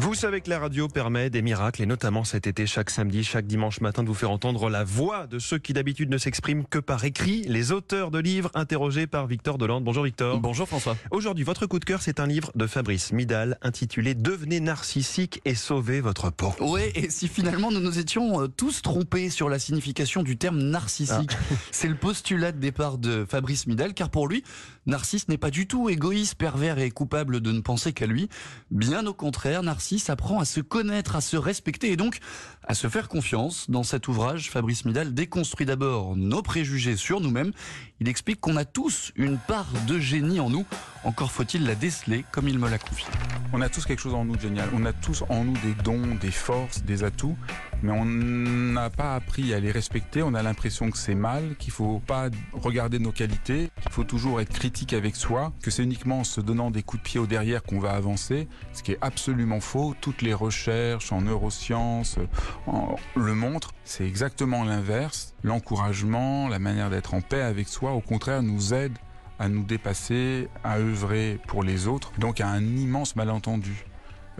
[0.00, 3.48] Vous savez que la radio permet des miracles et notamment cet été, chaque samedi, chaque
[3.48, 6.78] dimanche matin, de vous faire entendre la voix de ceux qui d'habitude ne s'expriment que
[6.78, 9.82] par écrit, les auteurs de livres interrogés par Victor Delande.
[9.82, 10.38] Bonjour Victor.
[10.38, 10.96] Bonjour François.
[11.10, 15.56] Aujourd'hui, votre coup de cœur, c'est un livre de Fabrice Midal intitulé Devenez narcissique et
[15.56, 16.54] sauvez votre peau.
[16.60, 20.58] Oui, et si finalement nous nous étions euh, tous trompés sur la signification du terme
[20.62, 21.54] narcissique, Ah.
[21.72, 24.44] c'est le postulat de départ de Fabrice Midal, car pour lui,
[24.86, 28.28] Narcisse n'est pas du tout égoïste, pervers et coupable de ne penser qu'à lui.
[28.70, 32.18] Bien au contraire, Narcisse apprend à se connaître, à se respecter et donc
[32.66, 33.70] à se faire confiance.
[33.70, 37.52] Dans cet ouvrage, Fabrice Midal déconstruit d'abord nos préjugés sur nous-mêmes.
[37.98, 40.66] Il explique qu'on a tous une part de génie en nous.
[41.04, 43.06] Encore faut-il la déceler comme il me l'a confié.
[43.54, 44.68] On a tous quelque chose en nous de génial.
[44.74, 47.38] On a tous en nous des dons, des forces, des atouts,
[47.82, 50.22] mais on n'a pas appris à les respecter.
[50.22, 54.40] On a l'impression que c'est mal, qu'il faut pas regarder nos qualités, qu'il faut toujours
[54.40, 57.26] être critique avec soi, que c'est uniquement en se donnant des coups de pied au
[57.26, 59.94] derrière qu'on va avancer, ce qui est absolument faux.
[60.00, 62.18] Toutes les recherches en neurosciences
[62.66, 63.72] en- le montrent.
[63.84, 65.34] C'est exactement l'inverse.
[65.42, 68.96] L'encouragement, la manière d'être en paix avec soi, au contraire, nous aide
[69.38, 72.10] à nous dépasser, à œuvrer pour les autres.
[72.18, 73.84] Donc à un immense malentendu.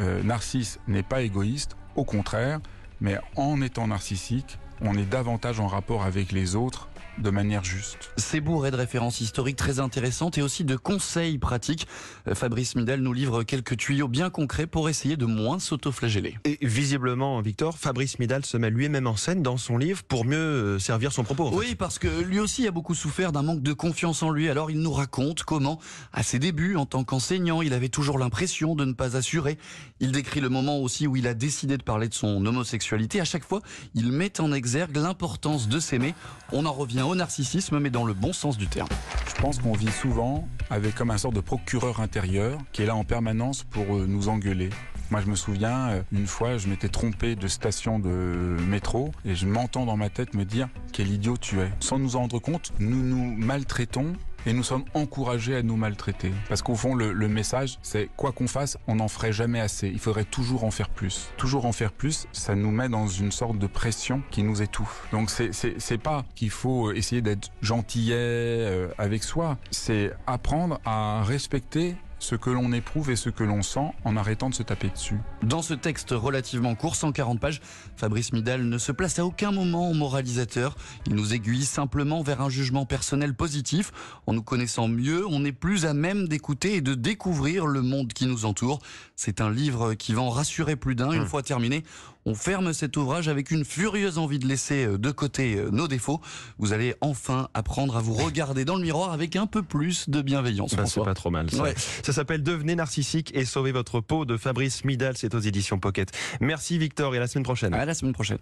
[0.00, 2.60] Euh, Narcisse n'est pas égoïste, au contraire,
[3.00, 6.88] mais en étant narcissique, on est davantage en rapport avec les autres
[7.22, 8.10] de manière juste.
[8.16, 11.86] C'est bourré de références historiques très intéressantes et aussi de conseils pratiques.
[12.26, 16.36] Euh, Fabrice Midal nous livre quelques tuyaux bien concrets pour essayer de moins s'autoflageller.
[16.44, 20.36] Et visiblement, Victor, Fabrice Midal se met lui-même en scène dans son livre pour mieux
[20.36, 21.48] euh, servir son propos.
[21.48, 21.56] en fait.
[21.56, 24.48] Oui, parce que lui aussi a beaucoup souffert d'un manque de confiance en lui.
[24.48, 25.78] Alors il nous raconte comment,
[26.12, 29.58] à ses débuts en tant qu'enseignant, il avait toujours l'impression de ne pas assurer.
[30.00, 33.20] Il décrit le moment aussi où il a décidé de parler de son homosexualité.
[33.20, 33.60] À chaque fois,
[33.94, 36.14] il met en exergue l'importance de s'aimer.
[36.52, 38.88] On en revient au narcissisme, mais dans le bon sens du terme.
[39.26, 42.94] Je pense qu'on vit souvent avec comme un sort de procureur intérieur qui est là
[42.94, 44.70] en permanence pour euh, nous engueuler.
[45.10, 49.34] Moi, je me souviens, euh, une fois, je m'étais trompé de station de métro et
[49.34, 51.70] je m'entends dans ma tête me dire quel idiot tu es.
[51.80, 54.12] Sans nous en rendre compte, nous nous maltraitons
[54.46, 56.32] et nous sommes encouragés à nous maltraiter.
[56.48, 59.88] Parce qu'au fond, le, message, c'est quoi qu'on fasse, on n'en ferait jamais assez.
[59.88, 61.30] Il faudrait toujours en faire plus.
[61.36, 65.06] Toujours en faire plus, ça nous met dans une sorte de pression qui nous étouffe.
[65.12, 69.58] Donc c'est pas qu'il faut essayer d'être gentillet euh, avec soi.
[69.70, 74.50] C'est apprendre à respecter ce que l'on éprouve et ce que l'on sent en arrêtant
[74.50, 75.18] de se taper dessus.
[75.42, 77.60] Dans ce texte relativement court, 140 pages,
[77.96, 80.76] Fabrice Midal ne se place à aucun moment en moralisateur.
[81.06, 83.92] Il nous aiguille simplement vers un jugement personnel positif.
[84.26, 88.12] En nous connaissant mieux, on est plus à même d'écouter et de découvrir le monde
[88.12, 88.80] qui nous entoure.
[89.16, 91.10] C'est un livre qui va en rassurer plus d'un.
[91.12, 91.82] Une fois terminé,
[92.24, 95.88] on ferme cet ouvrage avec une furieuse envie de laisser euh, de côté euh, nos
[95.88, 96.20] défauts.
[96.58, 100.20] Vous allez enfin apprendre à vous regarder dans le miroir avec un peu plus de
[100.20, 100.74] bienveillance.
[100.74, 101.50] Bah, c'est pas trop mal.
[101.50, 101.74] Ça, Ouais.
[102.08, 105.18] Ça s'appelle Devenez narcissique et sauvez votre peau de Fabrice Midal.
[105.18, 106.10] C'est aux éditions Pocket.
[106.40, 107.74] Merci Victor et à la semaine prochaine.
[107.74, 108.36] À la semaine prochaine.